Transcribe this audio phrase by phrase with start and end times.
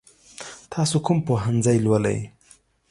[0.71, 2.19] تاسو کوم پوهنځی لولئ؟